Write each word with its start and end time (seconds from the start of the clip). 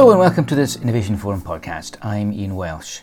Hello 0.00 0.12
and 0.12 0.18
welcome 0.18 0.46
to 0.46 0.54
this 0.54 0.76
Innovation 0.76 1.18
Forum 1.18 1.42
podcast. 1.42 1.98
I'm 2.00 2.32
Ian 2.32 2.56
Welsh. 2.56 3.00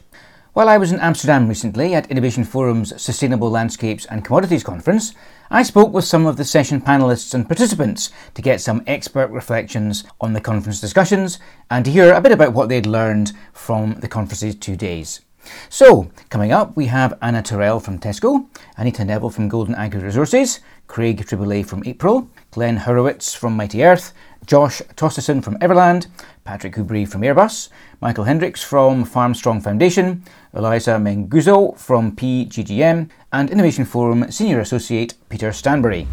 While 0.53 0.67
I 0.67 0.79
was 0.79 0.91
in 0.91 0.99
Amsterdam 0.99 1.47
recently 1.47 1.93
at 1.93 2.09
Innovation 2.09 2.43
Forum's 2.43 2.99
Sustainable 2.99 3.51
Landscapes 3.51 4.07
and 4.07 4.25
Commodities 4.25 4.63
Conference, 4.63 5.13
I 5.51 5.61
spoke 5.61 5.93
with 5.93 6.05
some 6.05 6.25
of 6.25 6.37
the 6.37 6.43
session 6.43 6.81
panelists 6.81 7.35
and 7.35 7.47
participants 7.47 8.09
to 8.33 8.41
get 8.41 8.61
some 8.61 8.81
expert 8.87 9.29
reflections 9.29 10.05
on 10.19 10.33
the 10.33 10.41
conference 10.41 10.81
discussions 10.81 11.37
and 11.69 11.85
to 11.85 11.91
hear 11.91 12.11
a 12.11 12.19
bit 12.19 12.31
about 12.31 12.53
what 12.53 12.67
they'd 12.67 12.87
learned 12.87 13.31
from 13.53 13.99
the 13.99 14.07
conference's 14.07 14.55
two 14.55 14.75
days. 14.75 15.21
So, 15.69 16.09
coming 16.29 16.51
up, 16.51 16.75
we 16.75 16.87
have 16.87 17.15
Anna 17.21 17.43
Turrell 17.43 17.79
from 17.79 17.99
Tesco, 17.99 18.47
Anita 18.75 19.05
Neville 19.05 19.29
from 19.29 19.49
Golden 19.49 19.75
Agri 19.75 20.01
Resources, 20.01 20.61
Craig 20.87 21.23
Tribolet 21.23 21.67
from 21.67 21.83
April, 21.85 22.27
Glenn 22.57 22.79
Hurowitz 22.79 23.35
from 23.35 23.55
Mighty 23.55 23.83
Earth, 23.83 24.13
Josh 24.47 24.81
Tosteson 24.95 25.43
from 25.43 25.59
Everland, 25.59 26.07
Patrick 26.43 26.73
Hubry 26.73 27.07
from 27.07 27.21
Airbus, 27.21 27.69
Michael 28.01 28.23
Hendricks 28.23 28.63
from 28.63 29.05
Farmstrong 29.05 29.61
Foundation, 29.61 30.23
Eliza 30.55 30.97
Menguzo 30.97 31.77
from 31.77 32.15
PGGM, 32.15 33.11
and 33.31 33.51
Innovation 33.51 33.85
Forum 33.85 34.31
Senior 34.31 34.59
Associate 34.59 35.13
Peter 35.29 35.53
Stanbury. 35.53 36.07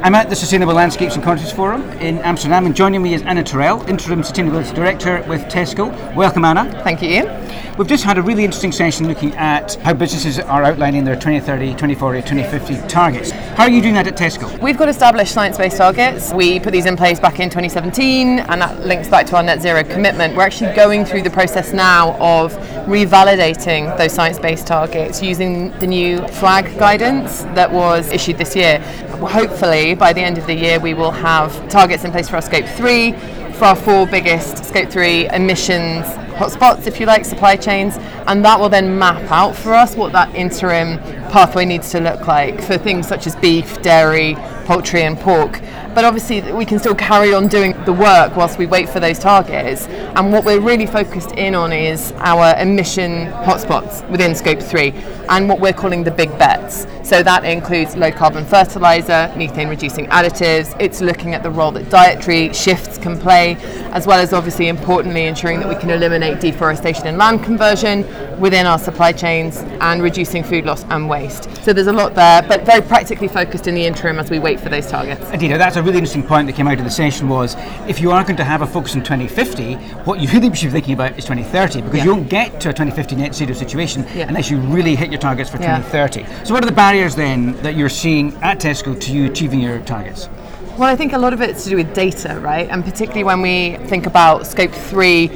I'm 0.00 0.14
at 0.14 0.30
the 0.30 0.36
Sustainable 0.36 0.74
Landscapes 0.74 1.14
and 1.14 1.24
Commodities 1.24 1.50
Forum 1.50 1.82
in 1.98 2.18
Amsterdam, 2.18 2.66
and 2.66 2.76
joining 2.76 3.02
me 3.02 3.14
is 3.14 3.22
Anna 3.22 3.42
Turrell, 3.42 3.86
Interim 3.88 4.22
Sustainability 4.22 4.72
Director 4.72 5.24
with 5.28 5.42
Tesco. 5.46 6.14
Welcome, 6.14 6.44
Anna. 6.44 6.70
Thank 6.84 7.02
you, 7.02 7.08
Ian. 7.08 7.76
We've 7.76 7.86
just 7.86 8.04
had 8.04 8.16
a 8.16 8.22
really 8.22 8.44
interesting 8.44 8.72
session 8.72 9.06
looking 9.06 9.34
at 9.34 9.74
how 9.76 9.94
businesses 9.94 10.38
are 10.38 10.64
outlining 10.64 11.04
their 11.04 11.14
2030, 11.14 11.72
2040, 11.72 12.22
2050 12.22 12.88
targets. 12.88 13.30
How 13.30 13.64
are 13.64 13.70
you 13.70 13.82
doing 13.82 13.94
that 13.94 14.06
at 14.06 14.16
Tesco? 14.16 14.60
We've 14.60 14.76
got 14.76 14.88
established 14.88 15.32
science-based 15.32 15.76
targets. 15.76 16.32
We 16.32 16.58
put 16.58 16.72
these 16.72 16.86
in 16.86 16.96
place 16.96 17.20
back 17.20 17.38
in 17.38 17.50
2017 17.50 18.40
and 18.40 18.60
that 18.60 18.84
links 18.84 19.08
back 19.08 19.26
to 19.26 19.36
our 19.36 19.44
net 19.44 19.62
zero 19.62 19.84
commitment. 19.84 20.36
We're 20.36 20.42
actually 20.42 20.74
going 20.74 21.04
through 21.04 21.22
the 21.22 21.30
process 21.30 21.72
now 21.72 22.16
of 22.18 22.52
revalidating 22.86 23.96
those 23.96 24.12
science-based 24.12 24.66
targets 24.66 25.22
using 25.22 25.70
the 25.78 25.86
new 25.86 26.18
FLAG 26.28 26.78
guidance 26.78 27.42
that 27.54 27.70
was 27.70 28.10
issued 28.10 28.38
this 28.38 28.56
year. 28.56 28.80
Hopefully 29.18 29.87
by 29.94 30.12
the 30.12 30.20
end 30.20 30.38
of 30.38 30.46
the 30.46 30.54
year 30.54 30.78
we 30.78 30.94
will 30.94 31.10
have 31.10 31.68
targets 31.68 32.04
in 32.04 32.10
place 32.10 32.28
for 32.28 32.36
our 32.36 32.42
scope 32.42 32.66
3 32.66 33.12
for 33.52 33.64
our 33.64 33.76
four 33.76 34.06
biggest 34.06 34.64
scope 34.64 34.88
3 34.88 35.28
emissions 35.30 36.06
hotspots, 36.38 36.86
if 36.86 37.00
you 37.00 37.06
like, 37.06 37.24
supply 37.24 37.56
chains, 37.56 37.96
and 38.28 38.44
that 38.44 38.60
will 38.60 38.68
then 38.68 38.96
map 38.96 39.28
out 39.32 39.56
for 39.56 39.74
us 39.74 39.96
what 39.96 40.12
that 40.12 40.32
interim 40.36 40.98
pathway 41.30 41.64
needs 41.64 41.90
to 41.90 41.98
look 41.98 42.28
like 42.28 42.62
for 42.62 42.78
things 42.78 43.08
such 43.08 43.26
as 43.26 43.34
beef, 43.36 43.82
dairy, 43.82 44.36
poultry, 44.64 45.02
and 45.02 45.18
pork. 45.18 45.60
But 45.98 46.04
obviously, 46.04 46.52
we 46.52 46.64
can 46.64 46.78
still 46.78 46.94
carry 46.94 47.34
on 47.34 47.48
doing 47.48 47.74
the 47.84 47.92
work 47.92 48.36
whilst 48.36 48.56
we 48.56 48.66
wait 48.66 48.88
for 48.88 49.00
those 49.00 49.18
targets. 49.18 49.88
And 49.88 50.32
what 50.32 50.44
we're 50.44 50.60
really 50.60 50.86
focused 50.86 51.32
in 51.32 51.56
on 51.56 51.72
is 51.72 52.12
our 52.18 52.56
emission 52.56 53.32
hotspots 53.42 54.08
within 54.08 54.36
Scope 54.36 54.62
3 54.62 54.92
and 55.28 55.48
what 55.48 55.58
we're 55.58 55.72
calling 55.72 56.04
the 56.04 56.12
big 56.12 56.30
bets. 56.38 56.86
So 57.02 57.24
that 57.24 57.44
includes 57.44 57.96
low 57.96 58.12
carbon 58.12 58.44
fertilizer, 58.44 59.32
methane 59.36 59.68
reducing 59.68 60.06
additives, 60.06 60.76
it's 60.80 61.00
looking 61.00 61.34
at 61.34 61.42
the 61.42 61.50
role 61.50 61.72
that 61.72 61.90
dietary 61.90 62.52
shifts 62.52 62.96
can 62.96 63.18
play, 63.18 63.56
as 63.92 64.06
well 64.06 64.18
as 64.18 64.32
obviously 64.32 64.68
importantly 64.68 65.26
ensuring 65.26 65.60
that 65.60 65.68
we 65.68 65.76
can 65.76 65.90
eliminate 65.90 66.40
deforestation 66.40 67.06
and 67.06 67.18
land 67.18 67.42
conversion 67.42 68.04
within 68.40 68.66
our 68.66 68.78
supply 68.78 69.12
chains 69.12 69.58
and 69.80 70.02
reducing 70.02 70.42
food 70.44 70.64
loss 70.64 70.84
and 70.84 71.08
waste. 71.08 71.44
So 71.64 71.72
there's 71.72 71.86
a 71.86 71.92
lot 71.92 72.14
there, 72.14 72.42
but 72.42 72.64
very 72.64 72.82
practically 72.82 73.28
focused 73.28 73.66
in 73.66 73.74
the 73.74 73.84
interim 73.84 74.18
as 74.18 74.30
we 74.30 74.38
wait 74.38 74.60
for 74.60 74.68
those 74.68 74.86
targets. 74.86 75.24
Adina, 75.26 75.58
that's 75.58 75.76
a 75.76 75.82
really 75.82 75.98
interesting 75.98 76.22
point 76.22 76.46
that 76.46 76.54
came 76.54 76.68
out 76.68 76.78
of 76.78 76.84
the 76.84 76.90
session 76.90 77.28
was 77.28 77.56
if 77.88 78.00
you 78.00 78.10
are 78.10 78.22
going 78.22 78.36
to 78.36 78.44
have 78.44 78.62
a 78.62 78.66
focus 78.66 78.94
on 78.94 79.02
2050, 79.02 79.74
what 80.04 80.20
you 80.20 80.28
really 80.32 80.54
should 80.54 80.66
be 80.66 80.72
thinking 80.72 80.94
about 80.94 81.18
is 81.18 81.24
2030 81.24 81.82
because 81.82 81.98
yeah. 81.98 82.04
you 82.04 82.14
won't 82.14 82.28
get 82.28 82.60
to 82.60 82.70
a 82.70 82.72
2050 82.72 83.16
net 83.16 83.34
zero 83.34 83.52
situation 83.52 84.04
yeah. 84.14 84.28
unless 84.28 84.50
you 84.50 84.58
really 84.58 84.94
hit 84.94 85.10
your 85.10 85.20
targets 85.20 85.50
for 85.50 85.58
yeah. 85.58 85.78
2030. 85.78 86.46
So 86.46 86.54
what 86.54 86.62
are 86.62 86.66
the 86.66 86.72
barriers 86.72 87.14
then 87.14 87.52
that 87.62 87.76
you're 87.76 87.88
seeing 87.88 88.34
at 88.36 88.60
Tesco 88.60 88.98
to 89.00 89.12
you 89.12 89.30
achieving 89.30 89.60
your 89.60 89.80
targets? 89.80 90.28
Well, 90.78 90.88
I 90.88 90.94
think 90.94 91.12
a 91.12 91.18
lot 91.18 91.32
of 91.32 91.40
it's 91.40 91.64
to 91.64 91.70
do 91.70 91.76
with 91.76 91.92
data, 91.92 92.38
right? 92.38 92.68
And 92.70 92.84
particularly 92.84 93.24
when 93.24 93.42
we 93.42 93.76
think 93.88 94.06
about 94.06 94.46
scope 94.46 94.70
three 94.70 95.28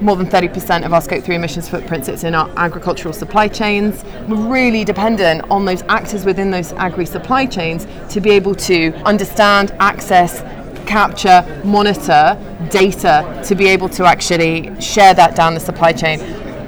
more 0.00 0.16
than 0.16 0.26
30% 0.26 0.84
of 0.84 0.92
our 0.92 1.00
scope 1.00 1.22
3 1.22 1.36
emissions 1.36 1.68
footprint 1.68 2.06
sits 2.06 2.24
in 2.24 2.34
our 2.34 2.50
agricultural 2.56 3.14
supply 3.14 3.46
chains. 3.46 4.04
We're 4.26 4.48
really 4.48 4.84
dependent 4.84 5.48
on 5.52 5.64
those 5.64 5.82
actors 5.82 6.24
within 6.24 6.50
those 6.50 6.72
agri 6.72 7.06
supply 7.06 7.46
chains 7.46 7.86
to 8.12 8.20
be 8.20 8.30
able 8.30 8.56
to 8.56 8.92
understand, 9.04 9.70
access, 9.78 10.40
capture, 10.84 11.44
monitor 11.64 12.36
data 12.68 13.40
to 13.44 13.54
be 13.54 13.68
able 13.68 13.88
to 13.90 14.04
actually 14.04 14.80
share 14.80 15.14
that 15.14 15.36
down 15.36 15.54
the 15.54 15.60
supply 15.60 15.92
chain. 15.92 16.18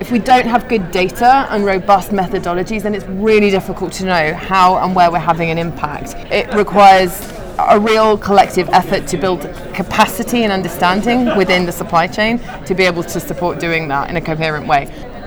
If 0.01 0.13
we 0.13 0.21
don't 0.21 0.47
have 0.47 0.69
good 0.69 0.93
data 0.93 1.49
and 1.51 1.65
robust 1.65 2.13
methodologies, 2.13 2.83
then 2.83 2.95
it's 2.95 3.07
really 3.07 3.51
difficult 3.51 3.93
to 3.95 4.05
know 4.05 4.35
how 4.35 4.79
and 4.79 4.95
where 4.95 5.11
we're 5.11 5.19
having 5.19 5.51
an 5.51 5.59
impact. 5.59 6.15
It 6.33 6.55
requires 6.55 7.40
a 7.69 7.79
real 7.79 8.17
collective 8.17 8.69
effort 8.71 9.07
to 9.09 9.17
build 9.17 9.43
capacity 9.75 10.45
and 10.45 10.53
understanding 10.53 11.37
within 11.37 11.67
the 11.67 11.73
supply 11.73 12.07
chain 12.07 12.39
to 12.67 12.75
be 12.75 12.85
able 12.85 13.03
to 13.03 13.21
support 13.21 13.59
doing 13.59 13.89
that 13.89 14.11
in 14.11 14.17
a 14.17 14.21
coherent 14.21 14.67
way. 14.67 14.87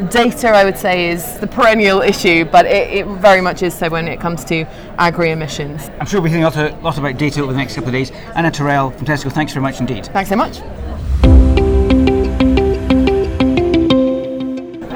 Data, 0.09 0.49
I 0.49 0.63
would 0.63 0.77
say, 0.77 1.09
is 1.09 1.39
the 1.39 1.47
perennial 1.47 2.01
issue, 2.01 2.45
but 2.45 2.65
it, 2.65 2.89
it 2.91 3.07
very 3.19 3.41
much 3.41 3.61
is 3.61 3.73
so 3.73 3.89
when 3.89 4.07
it 4.07 4.19
comes 4.19 4.43
to 4.45 4.65
agri 4.97 5.31
emissions. 5.31 5.89
I'm 5.99 6.05
sure 6.07 6.19
we'll 6.19 6.31
be 6.31 6.37
hearing 6.37 6.45
a 6.45 6.81
lot, 6.81 6.97
about 6.97 7.17
data 7.17 7.41
over 7.41 7.51
the 7.51 7.57
next 7.57 7.75
couple 7.75 7.89
of 7.89 7.93
days. 7.93 8.11
Anna 8.35 8.49
Turrell 8.49 8.95
from 8.95 9.05
Tesco, 9.05 9.31
thanks 9.31 9.53
very 9.53 9.61
much 9.61 9.79
indeed. 9.79 10.07
Thanks 10.07 10.29
so 10.29 10.35
much. 10.35 10.61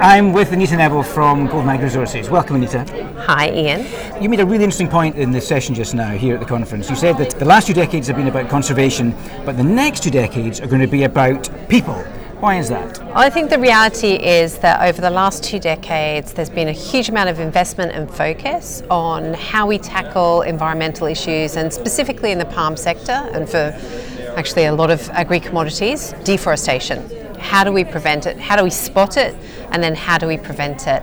I'm 0.00 0.32
with 0.32 0.52
Anita 0.52 0.76
Neville 0.76 1.02
from 1.02 1.48
Golden 1.48 1.68
Agri 1.70 1.86
Resources. 1.86 2.30
Welcome, 2.30 2.54
Anita. 2.54 2.84
Hi, 3.26 3.50
Ian. 3.50 4.22
You 4.22 4.28
made 4.28 4.38
a 4.38 4.46
really 4.46 4.62
interesting 4.62 4.86
point 4.86 5.16
in 5.16 5.32
this 5.32 5.48
session 5.48 5.74
just 5.74 5.92
now 5.92 6.10
here 6.10 6.34
at 6.34 6.40
the 6.40 6.46
conference. 6.46 6.88
You 6.88 6.94
said 6.94 7.18
that 7.18 7.30
the 7.30 7.44
last 7.44 7.66
two 7.66 7.74
decades 7.74 8.06
have 8.06 8.14
been 8.14 8.28
about 8.28 8.48
conservation, 8.48 9.12
but 9.44 9.56
the 9.56 9.64
next 9.64 10.04
two 10.04 10.10
decades 10.10 10.60
are 10.60 10.68
going 10.68 10.82
to 10.82 10.86
be 10.86 11.02
about 11.02 11.50
people. 11.68 11.96
Why 12.38 12.58
is 12.58 12.68
that? 12.68 13.00
Well, 13.06 13.18
I 13.18 13.28
think 13.28 13.50
the 13.50 13.58
reality 13.58 14.12
is 14.12 14.58
that 14.58 14.88
over 14.88 15.00
the 15.00 15.10
last 15.10 15.42
two 15.42 15.58
decades, 15.58 16.32
there's 16.32 16.48
been 16.48 16.68
a 16.68 16.72
huge 16.72 17.08
amount 17.08 17.30
of 17.30 17.40
investment 17.40 17.90
and 17.90 18.08
focus 18.08 18.84
on 18.90 19.34
how 19.34 19.66
we 19.66 19.78
tackle 19.78 20.42
environmental 20.42 21.08
issues, 21.08 21.56
and 21.56 21.72
specifically 21.72 22.30
in 22.30 22.38
the 22.38 22.46
palm 22.46 22.76
sector, 22.76 23.28
and 23.32 23.50
for 23.50 23.76
actually 24.36 24.66
a 24.66 24.72
lot 24.72 24.92
of 24.92 25.10
agri 25.10 25.40
commodities, 25.40 26.14
deforestation. 26.22 27.27
How 27.38 27.64
do 27.64 27.72
we 27.72 27.84
prevent 27.84 28.26
it? 28.26 28.38
How 28.38 28.56
do 28.56 28.64
we 28.64 28.70
spot 28.70 29.16
it? 29.16 29.34
and 29.70 29.82
then 29.82 29.94
how 29.94 30.18
do 30.18 30.26
we 30.26 30.36
prevent 30.36 30.86
it? 30.86 31.02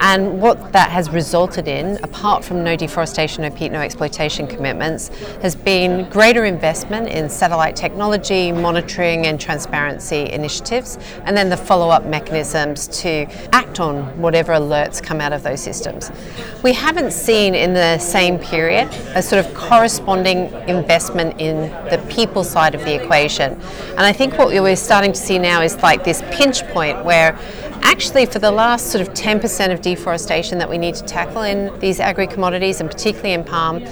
And 0.00 0.40
what 0.40 0.72
that 0.72 0.90
has 0.90 1.08
resulted 1.10 1.68
in, 1.68 1.96
apart 2.02 2.44
from 2.44 2.62
no 2.62 2.76
deforestation, 2.76 3.42
no 3.42 3.50
peat, 3.50 3.72
no 3.72 3.80
exploitation 3.80 4.46
commitments, 4.46 5.08
has 5.40 5.54
been 5.54 6.08
greater 6.10 6.44
investment 6.44 7.08
in 7.08 7.30
satellite 7.30 7.76
technology, 7.76 8.52
monitoring, 8.52 9.26
and 9.26 9.40
transparency 9.40 10.30
initiatives, 10.30 10.98
and 11.24 11.36
then 11.36 11.48
the 11.48 11.56
follow 11.56 11.88
up 11.88 12.04
mechanisms 12.04 12.88
to 12.88 13.26
act 13.52 13.80
on 13.80 14.04
whatever 14.20 14.52
alerts 14.52 15.02
come 15.02 15.20
out 15.20 15.32
of 15.32 15.42
those 15.42 15.62
systems. 15.62 16.10
We 16.62 16.72
haven't 16.74 17.12
seen 17.12 17.54
in 17.54 17.72
the 17.72 17.98
same 17.98 18.38
period 18.38 18.88
a 19.14 19.22
sort 19.22 19.44
of 19.44 19.54
corresponding 19.54 20.52
investment 20.68 21.40
in 21.40 21.70
the 21.90 22.04
people 22.10 22.44
side 22.44 22.74
of 22.74 22.82
the 22.84 23.02
equation. 23.02 23.54
And 23.90 24.00
I 24.00 24.12
think 24.12 24.36
what 24.36 24.48
we're 24.48 24.76
starting 24.76 25.12
to 25.12 25.18
see 25.18 25.38
now 25.38 25.62
is 25.62 25.75
like 25.82 26.04
this 26.04 26.22
pinch 26.30 26.66
point 26.68 27.04
where 27.04 27.38
actually 27.82 28.26
for 28.26 28.38
the 28.38 28.50
last 28.50 28.90
sort 28.90 29.06
of 29.06 29.14
10% 29.14 29.72
of 29.72 29.80
deforestation 29.80 30.58
that 30.58 30.68
we 30.68 30.78
need 30.78 30.94
to 30.94 31.04
tackle 31.04 31.42
in 31.42 31.76
these 31.78 32.00
agri 32.00 32.26
commodities 32.26 32.80
and 32.80 32.90
particularly 32.90 33.32
in 33.32 33.44
palm, 33.44 33.84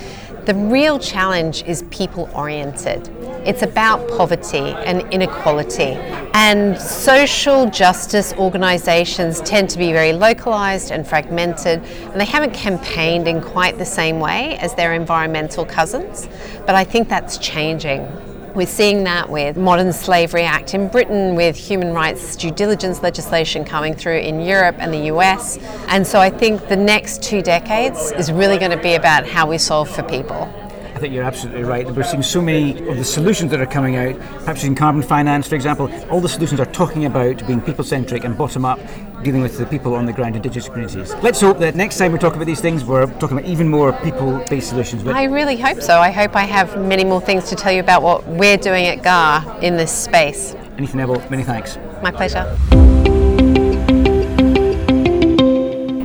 the 0.47 0.55
real 0.55 0.99
challenge 0.99 1.63
is 1.63 1.85
people 1.91 2.29
oriented. 2.35 3.09
It's 3.47 3.63
about 3.63 4.07
poverty 4.09 4.59
and 4.59 5.01
inequality. 5.13 5.97
And 6.35 6.79
social 6.79 7.71
justice 7.71 8.35
organisations 8.35 9.41
tend 9.41 9.71
to 9.71 9.79
be 9.79 9.93
very 9.93 10.13
localised 10.13 10.91
and 10.91 11.07
fragmented, 11.07 11.83
and 11.83 12.21
they 12.21 12.27
haven't 12.27 12.53
campaigned 12.53 13.27
in 13.27 13.41
quite 13.41 13.79
the 13.79 13.87
same 13.87 14.21
way 14.21 14.59
as 14.59 14.75
their 14.75 14.93
environmental 14.93 15.65
cousins. 15.65 16.29
But 16.67 16.75
I 16.75 16.85
think 16.85 17.09
that's 17.09 17.39
changing. 17.39 18.07
We're 18.55 18.69
seeing 18.69 19.03
that 19.03 19.29
with 19.29 19.57
Modern 19.57 19.93
Slavery 19.93 20.45
Act 20.45 20.75
in 20.75 20.87
Britain, 20.87 21.35
with 21.35 21.57
human 21.57 21.93
rights 21.93 22.37
due 22.37 22.53
diligence 22.53 23.03
legislation 23.03 23.65
coming 23.65 23.97
through 23.97 24.19
in 24.19 24.41
Europe 24.41 24.77
and 24.79 24.95
the 24.95 25.07
US. 25.13 25.59
And 25.89 26.07
so 26.07 26.21
I 26.21 26.31
think 26.31 26.69
the 26.69 26.77
next 26.77 27.21
two 27.21 27.43
decades 27.43 28.13
is 28.13 28.31
really 28.31 28.57
going 28.59 28.71
to 28.71 28.81
be 28.81 28.95
about 28.95 29.27
how 29.27 29.49
we 29.49 29.59
solve 29.59 29.91
for 29.91 30.05
people. 30.05 30.64
I 30.95 30.99
think 30.99 31.13
you're 31.13 31.25
absolutely 31.25 31.65
right. 31.65 31.91
We're 31.91 32.05
seeing 32.05 32.23
so 32.23 32.41
many 32.41 32.79
of 32.89 32.97
the 32.97 33.05
solutions 33.05 33.51
that 33.51 33.61
are 33.61 33.67
coming 33.67 33.97
out, 33.97 34.17
perhaps 34.39 34.63
in 34.63 34.77
carbon 34.77 35.03
finance, 35.03 35.49
for 35.49 35.57
example, 35.57 35.91
all 36.09 36.21
the 36.21 36.29
solutions 36.29 36.61
are 36.61 36.67
talking 36.67 37.05
about 37.05 37.45
being 37.49 37.61
people 37.61 37.83
centric 37.83 38.25
and 38.25 38.39
bottom 38.39 38.65
up, 38.65 38.79
dealing 39.25 39.43
with 39.43 39.59
the 39.59 39.67
people 39.67 39.97
on 39.97 40.07
the 40.07 40.13
ground, 40.13 40.37
indigenous 40.37 40.69
communities. 40.69 41.13
Let's 41.17 41.41
hope 41.41 41.59
that 41.59 41.75
next 41.75 41.99
time 41.99 42.13
we 42.13 42.19
talk 42.21 42.37
about 42.37 42.47
these 42.47 42.61
things, 42.61 42.85
we're 42.85 43.07
talking 43.19 43.39
about 43.39 43.51
even 43.51 43.69
more 43.69 43.93
people 44.05 44.41
based 44.49 44.69
solutions. 44.69 45.03
But 45.03 45.17
I 45.17 45.25
really 45.25 45.57
hope 45.57 45.83
so. 45.83 45.99
I 45.99 46.13
hope 46.13 46.37
I 46.37 46.45
have 46.45 46.81
many 46.81 47.03
more 47.03 47.21
things 47.21 47.49
to 47.49 47.57
tell 47.57 47.73
you 47.73 47.81
about 47.81 48.03
what 48.03 48.25
we're 48.29 48.57
doing 48.57 48.87
at 48.87 49.03
GAR 49.03 49.61
in 49.63 49.77
this 49.77 49.91
space. 49.91 50.55
Anita 50.77 50.97
Neville, 50.97 51.29
many 51.29 51.43
thanks. 51.43 51.77
My 52.03 52.13
pleasure. 52.13 52.57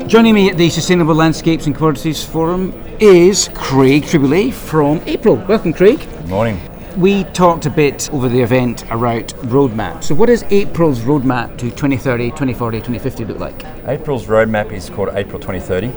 Joining 0.10 0.34
me 0.34 0.50
at 0.50 0.58
the 0.58 0.72
Sustainable 0.72 1.14
Landscapes 1.14 1.68
and 1.68 1.76
Commodities 1.76 2.26
Forum 2.26 2.74
is 3.00 3.48
Craig 3.54 4.02
Tribolet 4.02 4.52
from 4.52 5.00
April. 5.06 5.36
Welcome, 5.36 5.72
Craig. 5.72 6.00
Good 6.00 6.28
morning. 6.28 6.60
We 6.98 7.26
talked 7.26 7.68
a 7.68 7.70
bit 7.70 8.12
over 8.12 8.28
the 8.28 8.42
event 8.42 8.86
about 8.86 9.28
roadmap. 9.46 10.04
So, 10.04 10.16
what 10.16 10.26
does 10.26 10.42
April's 10.50 11.02
roadmap 11.02 11.60
to 11.60 11.70
2030, 11.70 12.32
2040, 12.32 12.80
2050 12.80 13.26
look 13.26 13.38
like? 13.38 13.64
April's 13.88 14.26
roadmap 14.26 14.72
is 14.72 14.90
called 14.90 15.10
April 15.14 15.40
2030, 15.40 15.90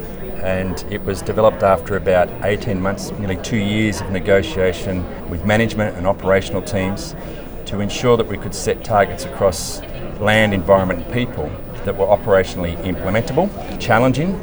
and 0.43 0.85
it 0.93 1.03
was 1.05 1.23
developed 1.23 1.63
after 1.63 1.97
about 1.97 2.29
18 2.45 2.83
months, 2.83 3.13
nearly 3.13 3.39
two 3.39 3.57
years 3.57 4.03
of 4.03 4.11
negotiation 4.11 5.31
with 5.31 5.47
management 5.47 5.97
and 5.97 6.07
operational 6.07 6.61
teams 6.61 7.17
to 7.65 7.81
ensure 7.81 8.19
that 8.19 8.27
we 8.27 8.37
could 8.37 8.55
set 8.55 8.85
targets 8.85 9.25
across 9.25 9.81
land, 10.21 10.53
environment, 10.53 11.03
and 11.03 11.15
people 11.15 11.51
that 11.85 11.97
were 11.97 12.07
operationally 12.07 12.77
implementable, 12.83 13.51
challenging, 13.81 14.35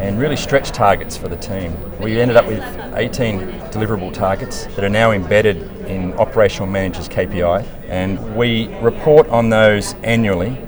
and 0.00 0.18
really 0.18 0.36
stretch 0.36 0.70
targets 0.70 1.16
for 1.16 1.28
the 1.28 1.36
team. 1.36 1.74
We 2.00 2.20
ended 2.20 2.36
up 2.36 2.46
with 2.46 2.62
18 2.94 3.40
deliverable 3.70 4.12
targets 4.12 4.66
that 4.66 4.84
are 4.84 4.90
now 4.90 5.12
embedded 5.12 5.56
in 5.86 6.12
operational 6.14 6.66
managers' 6.66 7.08
KPI, 7.08 7.66
and 7.88 8.36
we 8.36 8.68
report 8.80 9.28
on 9.28 9.48
those 9.48 9.94
annually, 10.02 10.58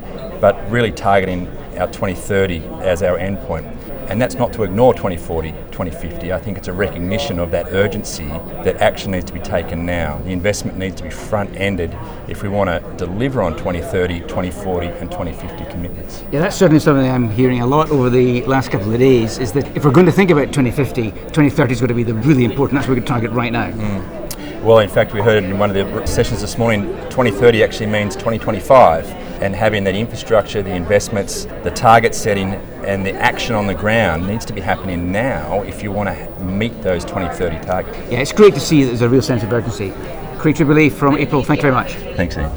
but 0.40 0.70
really 0.70 0.92
targeting 0.92 1.46
our 1.78 1.86
2030 1.88 2.64
as 2.80 3.02
our 3.02 3.18
endpoint. 3.18 3.77
And 4.08 4.20
that's 4.20 4.36
not 4.36 4.54
to 4.54 4.62
ignore 4.62 4.94
2040, 4.94 5.50
2050. 5.70 6.32
I 6.32 6.38
think 6.38 6.56
it's 6.56 6.68
a 6.68 6.72
recognition 6.72 7.38
of 7.38 7.50
that 7.50 7.68
urgency 7.72 8.26
that 8.64 8.76
action 8.78 9.10
needs 9.10 9.26
to 9.26 9.34
be 9.34 9.40
taken 9.40 9.84
now. 9.84 10.16
The 10.24 10.30
investment 10.30 10.78
needs 10.78 10.96
to 10.96 11.02
be 11.02 11.10
front 11.10 11.54
ended 11.56 11.94
if 12.26 12.42
we 12.42 12.48
want 12.48 12.70
to 12.70 12.96
deliver 12.96 13.42
on 13.42 13.52
2030, 13.52 14.20
2040, 14.20 14.86
and 14.86 15.10
2050 15.10 15.64
commitments. 15.70 16.24
Yeah, 16.32 16.40
that's 16.40 16.56
certainly 16.56 16.80
something 16.80 17.06
I'm 17.06 17.30
hearing 17.30 17.60
a 17.60 17.66
lot 17.66 17.90
over 17.90 18.08
the 18.08 18.42
last 18.46 18.70
couple 18.70 18.90
of 18.92 18.98
days 18.98 19.38
is 19.38 19.52
that 19.52 19.76
if 19.76 19.84
we're 19.84 19.90
going 19.90 20.06
to 20.06 20.12
think 20.12 20.30
about 20.30 20.46
2050, 20.46 21.10
2030 21.10 21.72
is 21.72 21.80
going 21.80 21.88
to 21.88 21.94
be 21.94 22.02
the 22.02 22.14
really 22.14 22.46
important, 22.46 22.78
that's 22.78 22.88
what 22.88 22.94
we 22.94 23.00
can 23.00 23.06
target 23.06 23.30
right 23.32 23.52
now. 23.52 23.70
Mm. 23.70 24.62
Well, 24.62 24.78
in 24.78 24.88
fact, 24.88 25.12
we 25.12 25.20
heard 25.20 25.44
in 25.44 25.58
one 25.58 25.70
of 25.70 25.76
the 25.76 26.06
sessions 26.06 26.40
this 26.40 26.56
morning, 26.56 26.86
2030 27.10 27.62
actually 27.62 27.86
means 27.86 28.16
2025 28.16 29.17
and 29.40 29.54
having 29.54 29.84
that 29.84 29.94
infrastructure, 29.94 30.62
the 30.62 30.74
investments, 30.74 31.44
the 31.62 31.70
target 31.70 32.14
setting, 32.14 32.54
and 32.84 33.04
the 33.04 33.12
action 33.14 33.54
on 33.54 33.66
the 33.66 33.74
ground 33.74 34.26
needs 34.26 34.44
to 34.46 34.52
be 34.52 34.60
happening 34.60 35.12
now 35.12 35.62
if 35.62 35.82
you 35.82 35.92
want 35.92 36.08
to 36.08 36.44
meet 36.44 36.82
those 36.82 37.04
2030 37.04 37.64
targets. 37.66 37.96
Yeah, 38.10 38.18
it's 38.18 38.32
great 38.32 38.54
to 38.54 38.60
see 38.60 38.82
that 38.82 38.88
there's 38.88 39.02
a 39.02 39.08
real 39.08 39.22
sense 39.22 39.42
of 39.42 39.52
urgency. 39.52 39.92
Craig 40.38 40.54
Tribolet 40.54 40.92
from 40.92 41.16
April, 41.16 41.42
thank 41.42 41.58
you 41.58 41.70
very 41.70 41.74
much. 41.74 41.94
Thanks, 42.16 42.36
Ian. 42.36 42.50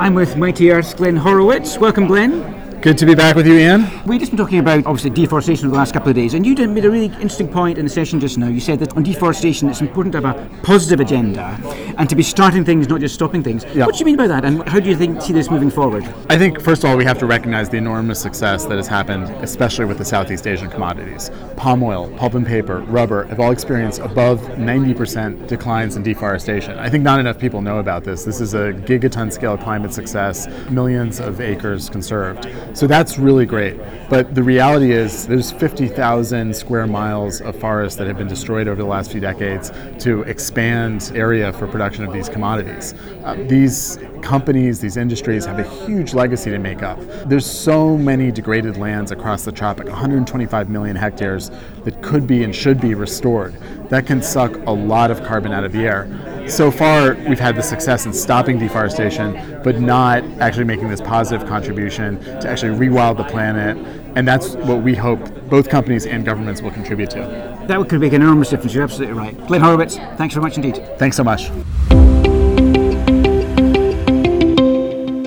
I'm 0.00 0.14
with 0.14 0.36
Mighty 0.36 0.70
Earth's 0.70 0.92
Glenn 0.92 1.16
Hurowitz. 1.16 1.78
Welcome, 1.78 2.06
Glenn. 2.06 2.53
Good 2.84 2.98
to 2.98 3.06
be 3.06 3.14
back 3.14 3.34
with 3.34 3.46
you, 3.46 3.54
Ian. 3.54 3.86
We've 4.04 4.20
just 4.20 4.30
been 4.30 4.36
talking 4.36 4.58
about 4.58 4.84
obviously 4.84 5.08
deforestation 5.08 5.64
over 5.64 5.72
the 5.72 5.78
last 5.78 5.94
couple 5.94 6.10
of 6.10 6.14
days, 6.16 6.34
and 6.34 6.44
you 6.44 6.54
made 6.68 6.84
a 6.84 6.90
really 6.90 7.06
interesting 7.06 7.48
point 7.48 7.78
in 7.78 7.86
the 7.86 7.90
session 7.90 8.20
just 8.20 8.36
now. 8.36 8.48
You 8.48 8.60
said 8.60 8.78
that 8.80 8.94
on 8.94 9.02
deforestation, 9.02 9.70
it's 9.70 9.80
important 9.80 10.12
to 10.12 10.20
have 10.20 10.36
a 10.36 10.62
positive 10.62 11.00
agenda 11.00 11.58
and 11.96 12.10
to 12.10 12.14
be 12.14 12.22
starting 12.22 12.62
things, 12.62 12.86
not 12.86 13.00
just 13.00 13.14
stopping 13.14 13.42
things. 13.42 13.64
Yep. 13.64 13.86
What 13.86 13.94
do 13.94 14.00
you 14.00 14.04
mean 14.04 14.18
by 14.18 14.26
that, 14.26 14.44
and 14.44 14.68
how 14.68 14.80
do 14.80 14.90
you 14.90 14.96
think 14.96 15.22
see 15.22 15.32
this 15.32 15.50
moving 15.50 15.70
forward? 15.70 16.04
I 16.28 16.36
think 16.36 16.60
first 16.60 16.84
of 16.84 16.90
all 16.90 16.98
we 16.98 17.06
have 17.06 17.18
to 17.20 17.26
recognize 17.26 17.70
the 17.70 17.78
enormous 17.78 18.20
success 18.20 18.66
that 18.66 18.76
has 18.76 18.86
happened, 18.86 19.30
especially 19.42 19.86
with 19.86 19.96
the 19.96 20.04
Southeast 20.04 20.46
Asian 20.46 20.68
commodities. 20.68 21.30
Palm 21.56 21.82
oil, 21.82 22.10
pulp 22.18 22.34
and 22.34 22.46
paper, 22.46 22.80
rubber 22.80 23.24
have 23.28 23.40
all 23.40 23.50
experienced 23.50 24.00
above 24.00 24.40
90% 24.40 25.46
declines 25.46 25.96
in 25.96 26.02
deforestation. 26.02 26.78
I 26.78 26.90
think 26.90 27.02
not 27.02 27.18
enough 27.18 27.38
people 27.38 27.62
know 27.62 27.78
about 27.78 28.04
this. 28.04 28.24
This 28.24 28.42
is 28.42 28.52
a 28.52 28.74
gigaton 28.74 29.32
scale 29.32 29.56
climate 29.56 29.94
success, 29.94 30.48
millions 30.68 31.18
of 31.18 31.40
acres 31.40 31.88
conserved. 31.88 32.46
So 32.74 32.88
that's 32.88 33.18
really 33.18 33.46
great. 33.46 33.78
But 34.10 34.34
the 34.34 34.42
reality 34.42 34.90
is, 34.90 35.28
there's 35.28 35.52
50,000 35.52 36.54
square 36.54 36.88
miles 36.88 37.40
of 37.40 37.56
forest 37.60 37.98
that 37.98 38.08
have 38.08 38.18
been 38.18 38.26
destroyed 38.26 38.66
over 38.66 38.82
the 38.82 38.88
last 38.88 39.12
few 39.12 39.20
decades 39.20 39.70
to 40.00 40.22
expand 40.22 41.12
area 41.14 41.52
for 41.52 41.68
production 41.68 42.04
of 42.04 42.12
these 42.12 42.28
commodities. 42.28 42.94
Uh, 43.22 43.36
these 43.46 44.00
companies, 44.22 44.80
these 44.80 44.96
industries 44.96 45.46
have 45.46 45.60
a 45.60 45.86
huge 45.86 46.14
legacy 46.14 46.50
to 46.50 46.58
make 46.58 46.82
up. 46.82 46.98
There's 47.26 47.46
so 47.46 47.96
many 47.96 48.32
degraded 48.32 48.76
lands 48.76 49.12
across 49.12 49.44
the 49.44 49.52
tropic, 49.52 49.86
125 49.86 50.68
million 50.68 50.96
hectares 50.96 51.52
that 51.84 52.02
could 52.02 52.26
be 52.26 52.42
and 52.42 52.52
should 52.52 52.80
be 52.80 52.94
restored. 52.94 53.54
That 53.88 54.04
can 54.04 54.20
suck 54.20 54.56
a 54.66 54.72
lot 54.72 55.12
of 55.12 55.22
carbon 55.22 55.52
out 55.52 55.62
of 55.62 55.70
the 55.70 55.86
air 55.86 56.08
so 56.48 56.70
far 56.70 57.14
we've 57.28 57.40
had 57.40 57.56
the 57.56 57.62
success 57.62 58.06
in 58.06 58.12
stopping 58.12 58.58
deforestation, 58.58 59.60
but 59.62 59.80
not 59.80 60.22
actually 60.40 60.64
making 60.64 60.88
this 60.88 61.00
positive 61.00 61.48
contribution 61.48 62.20
to 62.40 62.48
actually 62.48 62.76
rewild 62.76 63.16
the 63.16 63.24
planet. 63.24 63.76
And 64.16 64.28
that's 64.28 64.54
what 64.54 64.82
we 64.82 64.94
hope 64.94 65.20
both 65.48 65.68
companies 65.68 66.06
and 66.06 66.24
governments 66.24 66.62
will 66.62 66.70
contribute 66.70 67.10
to. 67.10 67.20
That 67.66 67.88
could 67.88 68.00
make 68.00 68.12
an 68.12 68.22
enormous 68.22 68.50
difference. 68.50 68.74
You're 68.74 68.84
absolutely 68.84 69.16
right. 69.16 69.46
Glenn 69.46 69.60
Hurowitz, 69.60 69.96
thanks 70.16 70.34
very 70.34 70.44
much 70.44 70.56
indeed. 70.56 70.76
Thanks 70.98 71.16
so 71.16 71.24
much. 71.24 71.50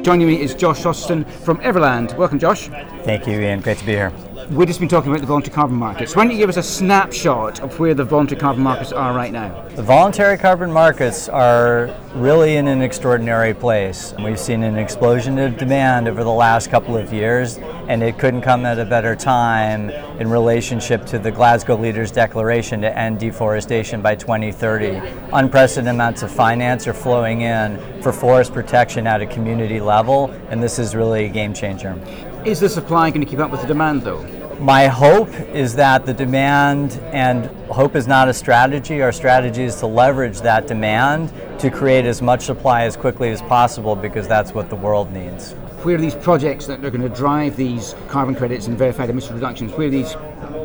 Joining 0.04 0.28
me 0.28 0.42
is 0.42 0.56
Josh 0.56 0.86
Austin 0.86 1.25
from 1.25 1.58
Everland. 1.58 2.16
Welcome, 2.16 2.40
Josh. 2.40 2.69
Thank 3.04 3.28
you, 3.28 3.40
Ian. 3.42 3.60
Great 3.60 3.78
to 3.80 3.86
be 3.86 3.92
here. 3.92 4.14
We've 4.50 4.66
just 4.66 4.80
been 4.80 4.88
talking 4.88 5.12
about 5.12 5.20
the 5.20 5.28
voluntary 5.28 5.54
carbon 5.54 5.76
markets. 5.76 6.16
Why 6.16 6.24
don't 6.24 6.32
you 6.32 6.38
give 6.38 6.48
us 6.48 6.56
a 6.56 6.64
snapshot 6.64 7.60
of 7.60 7.78
where 7.80 7.94
the 7.94 8.06
voluntary 8.06 8.40
carbon 8.40 8.64
markets 8.64 8.94
are 8.94 9.14
right 9.14 9.34
now? 9.34 9.68
The 9.76 9.84
voluntary 9.84 10.38
carbon 10.38 10.72
markets 10.72 11.28
are 11.28 11.94
really 12.16 12.56
in 12.56 12.66
an 12.70 12.82
extraordinary 12.82 13.54
place. 13.54 14.14
We've 14.24 14.40
seen 14.40 14.64
an 14.64 14.78
explosion 14.78 15.38
of 15.38 15.58
demand 15.58 16.08
over 16.08 16.24
the 16.24 16.32
last 16.32 16.70
couple 16.70 16.96
of 16.96 17.12
years, 17.12 17.58
and 17.90 18.02
it 18.02 18.18
couldn't 18.20 18.40
come 18.40 18.66
at 18.66 18.80
a 18.80 18.86
better 18.86 19.18
time 19.18 19.90
in 20.18 20.30
relationship 20.30 21.06
to 21.07 21.19
the 21.19 21.30
Glasgow 21.30 21.76
Leaders 21.76 22.10
Declaration 22.10 22.80
to 22.81 22.98
end 22.98 23.19
deforestation 23.19 24.02
by 24.02 24.16
2030. 24.16 25.02
Unprecedented 25.33 25.94
amounts 25.94 26.24
of 26.24 26.31
finance 26.31 26.88
are 26.88 26.94
flowing 26.94 27.42
in 27.42 28.02
for 28.02 28.14
forest 28.14 28.54
protection 28.54 29.07
at 29.07 29.21
a 29.21 29.26
community 29.26 29.81
level, 29.81 30.31
and 30.50 30.64
this 30.64 30.80
is 30.80 30.95
really 30.95 31.26
a 31.26 31.30
game 31.30 31.54
changer. 31.54 32.00
Is 32.45 32.62
the 32.62 32.69
supply 32.69 33.10
going 33.10 33.19
to 33.19 33.30
keep 33.30 33.40
up 33.40 33.52
with 33.52 33.60
the 33.60 33.68
demand, 33.68 34.04
though? 34.04 34.37
My 34.59 34.87
hope 34.87 35.30
is 35.54 35.76
that 35.76 36.07
the 36.07 36.14
demand, 36.16 36.99
and 37.14 37.45
hope 37.69 37.95
is 37.95 38.07
not 38.07 38.28
a 38.28 38.33
strategy, 38.33 39.04
our 39.04 39.11
strategy 39.11 39.64
is 39.64 39.76
to 39.76 39.87
leverage 39.87 40.42
that 40.42 40.66
demand 40.66 41.31
to 41.59 41.69
create 41.69 42.06
as 42.06 42.23
much 42.23 42.42
supply 42.42 42.85
as 42.85 42.97
quickly 42.97 43.30
as 43.30 43.40
possible 43.44 43.95
because 43.95 44.28
that's 44.28 44.54
what 44.56 44.71
the 44.71 44.76
world 44.76 45.11
needs. 45.11 45.52
Where 45.83 45.94
are 45.94 45.99
these 45.99 46.16
projects 46.16 46.66
that 46.66 46.83
are 46.83 46.90
going 46.90 47.07
to 47.07 47.16
drive 47.16 47.56
these 47.56 47.94
carbon 48.07 48.33
credits 48.33 48.66
and 48.66 48.76
verified 48.76 49.11
emission 49.11 49.35
reductions? 49.35 49.73
Where 49.73 49.87
are 49.87 49.92
these 49.92 50.14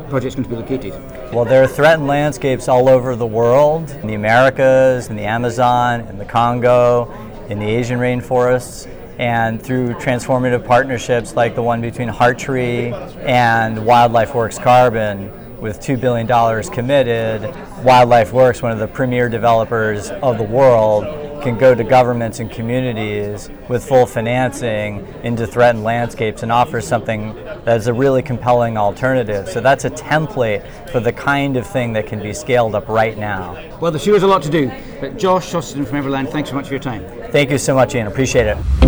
projects 0.09 0.33
going 0.33 0.45
to 0.45 0.49
be 0.49 0.55
located? 0.55 0.93
Well, 1.31 1.45
there 1.45 1.63
are 1.63 1.67
threatened 1.67 2.07
landscapes 2.07 2.67
all 2.67 2.89
over 2.89 3.15
the 3.15 3.27
world 3.27 3.91
in 3.91 4.07
the 4.07 4.15
Americas, 4.15 5.09
in 5.09 5.15
the 5.15 5.25
Amazon, 5.25 6.01
in 6.07 6.17
the 6.17 6.25
Congo, 6.25 7.13
in 7.47 7.59
the 7.59 7.67
Asian 7.67 7.99
rainforests 7.99 8.87
and 9.17 9.61
through 9.61 9.93
transformative 9.95 10.65
partnerships 10.65 11.35
like 11.35 11.55
the 11.55 11.61
one 11.61 11.81
between 11.81 12.09
Hartree 12.09 12.93
and 13.23 13.85
Wildlife 13.85 14.33
Works 14.33 14.57
Carbon, 14.57 15.31
with 15.63 15.79
$2 15.79 15.99
billion 15.99 16.27
committed, 16.73 17.41
Wildlife 17.85 18.33
Works, 18.33 18.61
one 18.61 18.73
of 18.73 18.79
the 18.79 18.87
premier 18.87 19.29
developers 19.29 20.11
of 20.11 20.37
the 20.37 20.43
world, 20.43 21.05
can 21.41 21.57
go 21.57 21.73
to 21.73 21.83
governments 21.83 22.39
and 22.39 22.51
communities 22.51 23.49
with 23.69 23.85
full 23.85 24.05
financing 24.05 25.07
into 25.23 25.47
threatened 25.47 25.83
landscapes 25.83 26.43
and 26.43 26.51
offer 26.51 26.81
something 26.81 27.33
that 27.63 27.77
is 27.77 27.87
a 27.87 27.93
really 27.93 28.21
compelling 28.21 28.77
alternative. 28.77 29.47
So 29.47 29.61
that's 29.61 29.85
a 29.85 29.89
template 29.89 30.89
for 30.89 30.99
the 30.99 31.13
kind 31.13 31.55
of 31.55 31.65
thing 31.65 31.93
that 31.93 32.07
can 32.07 32.21
be 32.21 32.33
scaled 32.33 32.75
up 32.75 32.89
right 32.89 33.17
now. 33.17 33.53
Well, 33.79 33.91
the 33.91 33.99
sure 33.99 34.15
is 34.15 34.23
a 34.23 34.27
lot 34.27 34.43
to 34.43 34.49
do. 34.49 34.69
But 34.99 35.17
Josh 35.17 35.53
Austin 35.53 35.85
from 35.85 36.03
Everland, 36.03 36.29
thanks 36.29 36.49
so 36.49 36.55
much 36.55 36.67
for 36.67 36.73
your 36.73 36.83
time. 36.83 37.05
Thank 37.31 37.51
you 37.51 37.57
so 37.57 37.73
much, 37.73 37.95
Ian. 37.95 38.07
Appreciate 38.07 38.47
it. 38.47 38.82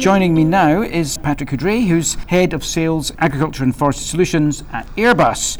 Joining 0.00 0.32
me 0.32 0.44
now 0.44 0.80
is 0.80 1.18
Patrick 1.18 1.50
Coudray, 1.50 1.86
who's 1.86 2.14
Head 2.28 2.54
of 2.54 2.64
Sales, 2.64 3.12
Agriculture 3.18 3.64
and 3.64 3.76
Forestry 3.76 4.06
Solutions 4.06 4.64
at 4.72 4.86
Airbus. 4.96 5.58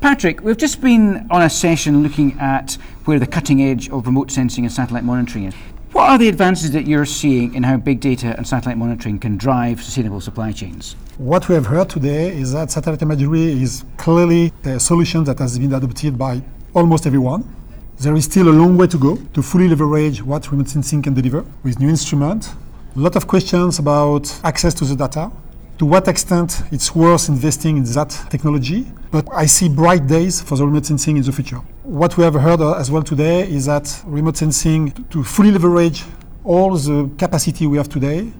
Patrick, 0.00 0.40
we've 0.40 0.56
just 0.56 0.80
been 0.80 1.24
on 1.30 1.42
a 1.42 1.48
session 1.48 2.02
looking 2.02 2.36
at 2.40 2.72
where 3.04 3.20
the 3.20 3.28
cutting 3.28 3.62
edge 3.62 3.88
of 3.90 4.04
remote 4.06 4.32
sensing 4.32 4.64
and 4.64 4.72
satellite 4.72 5.04
monitoring 5.04 5.44
is. 5.44 5.54
What 5.92 6.10
are 6.10 6.18
the 6.18 6.28
advances 6.28 6.72
that 6.72 6.88
you're 6.88 7.06
seeing 7.06 7.54
in 7.54 7.62
how 7.62 7.76
big 7.76 8.00
data 8.00 8.34
and 8.36 8.44
satellite 8.44 8.76
monitoring 8.76 9.20
can 9.20 9.36
drive 9.36 9.80
sustainable 9.80 10.20
supply 10.20 10.50
chains? 10.50 10.96
What 11.16 11.48
we 11.48 11.54
have 11.54 11.66
heard 11.66 11.88
today 11.88 12.36
is 12.36 12.54
that 12.54 12.72
satellite 12.72 13.02
imagery 13.02 13.52
is 13.52 13.84
clearly 13.98 14.52
a 14.64 14.80
solution 14.80 15.22
that 15.24 15.38
has 15.38 15.60
been 15.60 15.72
adopted 15.72 16.18
by 16.18 16.42
almost 16.74 17.06
everyone. 17.06 17.44
There 18.00 18.16
is 18.16 18.24
still 18.24 18.48
a 18.48 18.50
long 18.50 18.76
way 18.76 18.88
to 18.88 18.98
go 18.98 19.14
to 19.14 19.42
fully 19.42 19.68
leverage 19.68 20.24
what 20.24 20.50
remote 20.50 20.70
sensing 20.70 21.02
can 21.02 21.14
deliver 21.14 21.44
with 21.62 21.78
new 21.78 21.88
instruments. 21.88 22.50
A 22.96 22.98
lot 22.98 23.14
of 23.14 23.26
questions 23.26 23.78
about 23.78 24.34
access 24.42 24.72
to 24.72 24.86
the 24.86 24.96
data, 24.96 25.30
to 25.76 25.84
what 25.84 26.08
extent 26.08 26.62
it's 26.72 26.94
worth 26.94 27.28
investing 27.28 27.76
in 27.76 27.84
that 27.92 28.08
technology, 28.30 28.86
but 29.10 29.28
I 29.34 29.44
see 29.44 29.68
bright 29.68 30.06
days 30.06 30.40
for 30.40 30.56
the 30.56 30.64
remote 30.64 30.86
sensing 30.86 31.18
in 31.18 31.22
the 31.22 31.30
future. 31.30 31.60
What 31.82 32.16
we 32.16 32.24
have 32.24 32.32
heard 32.32 32.62
uh, 32.62 32.72
as 32.72 32.90
well 32.90 33.02
today 33.02 33.46
is 33.46 33.66
that 33.66 34.02
remote 34.06 34.38
sensing, 34.38 34.92
to 35.10 35.22
fully 35.22 35.50
leverage 35.50 36.04
all 36.42 36.74
the 36.74 37.10
capacity 37.18 37.66
we 37.66 37.76
have 37.76 37.90
today, 37.90 38.32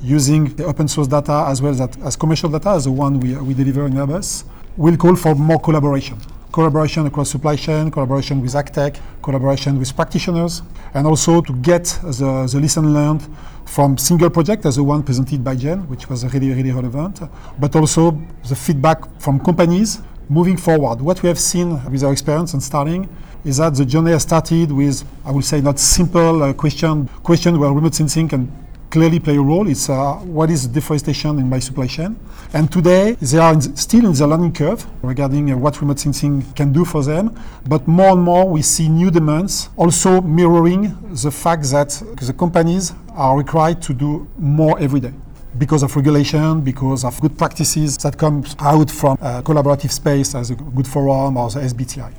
using 0.00 0.54
the 0.54 0.66
open 0.66 0.86
source 0.86 1.08
data 1.08 1.44
as 1.48 1.60
well 1.60 1.72
as, 1.72 1.80
as 1.80 2.14
commercial 2.14 2.48
data, 2.48 2.68
as 2.68 2.84
the 2.84 2.92
one 2.92 3.18
we, 3.18 3.34
we 3.34 3.54
deliver 3.54 3.86
in 3.86 3.94
Airbus, 3.94 4.44
will 4.76 4.96
call 4.96 5.16
for 5.16 5.34
more 5.34 5.58
collaboration. 5.58 6.16
Collaboration 6.52 7.06
across 7.06 7.30
supply 7.30 7.56
chain, 7.56 7.90
collaboration 7.90 8.40
with 8.40 8.52
AgTech, 8.52 8.98
collaboration 9.22 9.78
with 9.78 9.94
practitioners, 9.94 10.62
and 10.94 11.06
also 11.06 11.40
to 11.42 11.52
get 11.54 11.84
the, 12.02 12.48
the 12.50 12.60
lesson 12.60 12.94
learned 12.94 13.26
from 13.66 13.98
single 13.98 14.30
project 14.30 14.64
as 14.64 14.76
the 14.76 14.82
one 14.82 15.02
presented 15.02 15.42
by 15.44 15.54
Jen, 15.54 15.88
which 15.88 16.08
was 16.08 16.24
really, 16.32 16.50
really 16.52 16.72
relevant, 16.72 17.20
but 17.58 17.74
also 17.76 18.18
the 18.48 18.54
feedback 18.54 18.98
from 19.20 19.38
companies 19.40 20.00
moving 20.28 20.56
forward. 20.56 21.00
What 21.00 21.22
we 21.22 21.28
have 21.28 21.38
seen 21.38 21.82
with 21.90 22.02
our 22.02 22.12
experience 22.12 22.52
and 22.54 22.62
starting 22.62 23.08
is 23.44 23.58
that 23.58 23.74
the 23.74 23.84
journey 23.84 24.18
started 24.18 24.72
with, 24.72 25.04
I 25.24 25.30
will 25.30 25.42
say, 25.42 25.60
not 25.60 25.78
simple 25.78 26.42
uh, 26.42 26.52
question, 26.52 27.08
question 27.22 27.58
where 27.60 27.70
remote 27.70 27.94
sensing 27.94 28.28
can 28.28 28.50
clearly 28.90 29.20
play 29.20 29.36
a 29.36 29.40
role. 29.40 29.68
It's 29.68 29.88
uh, 29.88 30.14
what 30.16 30.50
is 30.50 30.66
deforestation 30.66 31.38
in 31.38 31.48
my 31.48 31.58
supply 31.58 31.86
chain. 31.86 32.16
And 32.52 32.70
today 32.70 33.12
they 33.20 33.38
are 33.38 33.52
in, 33.52 33.76
still 33.76 34.06
in 34.06 34.12
the 34.12 34.26
learning 34.26 34.52
curve 34.52 34.86
regarding 35.02 35.50
uh, 35.50 35.56
what 35.56 35.80
remote 35.80 35.98
sensing 35.98 36.42
can 36.54 36.72
do 36.72 36.84
for 36.84 37.02
them. 37.02 37.38
But 37.68 37.86
more 37.86 38.10
and 38.10 38.22
more 38.22 38.48
we 38.48 38.62
see 38.62 38.88
new 38.88 39.10
demands, 39.10 39.68
also 39.76 40.20
mirroring 40.20 40.96
the 41.10 41.30
fact 41.30 41.64
that 41.70 41.90
the 42.20 42.32
companies 42.32 42.92
are 43.10 43.36
required 43.36 43.82
to 43.82 43.94
do 43.94 44.28
more 44.38 44.78
every 44.78 45.00
day 45.00 45.12
because 45.58 45.82
of 45.82 45.94
regulation, 45.96 46.60
because 46.60 47.04
of 47.04 47.18
good 47.20 47.36
practices 47.38 47.96
that 47.98 48.18
come 48.18 48.44
out 48.60 48.90
from 48.90 49.16
a 49.20 49.42
collaborative 49.42 49.90
space 49.90 50.34
as 50.34 50.50
a 50.50 50.54
good 50.54 50.86
forum 50.86 51.36
or 51.36 51.50
the 51.50 51.60
SBTI. 51.60 52.12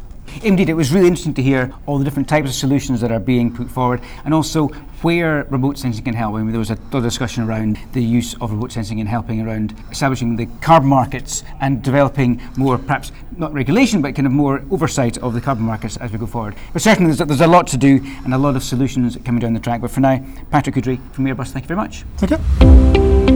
Indeed, 0.43 0.69
it 0.69 0.74
was 0.74 0.91
really 0.91 1.07
interesting 1.07 1.33
to 1.36 1.41
hear 1.41 1.74
all 1.86 1.97
the 1.97 2.03
different 2.03 2.29
types 2.29 2.50
of 2.50 2.55
solutions 2.55 3.01
that 3.01 3.12
are 3.12 3.19
being 3.19 3.53
put 3.53 3.69
forward 3.69 4.01
and 4.25 4.33
also 4.33 4.69
where 5.01 5.43
remote 5.45 5.77
sensing 5.77 6.03
can 6.03 6.13
help. 6.13 6.35
I 6.35 6.39
mean, 6.39 6.51
there 6.51 6.59
was 6.59 6.71
a 6.71 6.75
discussion 7.01 7.43
around 7.43 7.79
the 7.93 8.03
use 8.03 8.33
of 8.41 8.51
remote 8.51 8.71
sensing 8.71 8.99
in 8.99 9.07
helping 9.07 9.41
around 9.41 9.75
establishing 9.91 10.35
the 10.35 10.47
carbon 10.61 10.89
markets 10.89 11.43
and 11.59 11.83
developing 11.83 12.41
more, 12.57 12.77
perhaps 12.77 13.11
not 13.37 13.53
regulation, 13.53 14.01
but 14.01 14.15
kind 14.15 14.25
of 14.25 14.33
more 14.33 14.63
oversight 14.71 15.17
of 15.19 15.33
the 15.33 15.41
carbon 15.41 15.65
markets 15.65 15.97
as 15.97 16.11
we 16.11 16.17
go 16.17 16.25
forward. 16.25 16.55
But 16.73 16.81
certainly 16.81 17.13
there's, 17.13 17.27
there's 17.27 17.41
a 17.41 17.47
lot 17.47 17.67
to 17.67 17.77
do 17.77 17.99
and 18.23 18.33
a 18.33 18.37
lot 18.37 18.55
of 18.55 18.63
solutions 18.63 19.17
coming 19.23 19.39
down 19.39 19.53
the 19.53 19.59
track. 19.59 19.81
But 19.81 19.91
for 19.91 19.99
now, 19.99 20.23
Patrick 20.51 20.75
Coudray 20.75 20.99
from 21.13 21.25
Airbus, 21.25 21.49
thank 21.49 21.65
you 21.65 21.67
very 21.67 21.77
much. 21.77 22.03
Thank 22.17 22.31
you. 22.31 23.26